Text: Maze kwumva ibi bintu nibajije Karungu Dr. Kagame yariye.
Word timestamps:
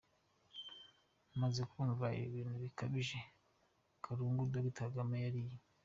Maze 1.41 1.61
kwumva 1.71 2.05
ibi 2.17 2.27
bintu 2.35 2.53
nibajije 2.59 3.17
Karungu 4.03 4.41
Dr. 4.53 4.71
Kagame 4.79 5.17
yariye. 5.25 5.55